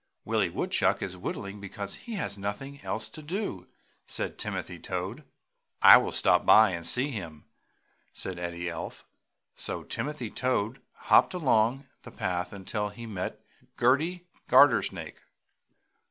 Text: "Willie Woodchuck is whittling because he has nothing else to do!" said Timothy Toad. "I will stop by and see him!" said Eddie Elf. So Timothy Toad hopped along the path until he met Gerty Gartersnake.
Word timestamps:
"Willie 0.25 0.49
Woodchuck 0.49 1.03
is 1.03 1.15
whittling 1.15 1.59
because 1.61 1.93
he 1.93 2.15
has 2.15 2.35
nothing 2.35 2.81
else 2.81 3.07
to 3.09 3.21
do!" 3.21 3.67
said 4.07 4.39
Timothy 4.39 4.79
Toad. 4.79 5.23
"I 5.83 5.97
will 5.97 6.11
stop 6.11 6.43
by 6.43 6.71
and 6.71 6.87
see 6.87 7.11
him!" 7.11 7.45
said 8.11 8.39
Eddie 8.39 8.67
Elf. 8.67 9.05
So 9.53 9.83
Timothy 9.83 10.31
Toad 10.31 10.81
hopped 10.95 11.35
along 11.35 11.85
the 12.01 12.09
path 12.09 12.51
until 12.51 12.89
he 12.89 13.05
met 13.05 13.45
Gerty 13.77 14.25
Gartersnake. 14.47 15.19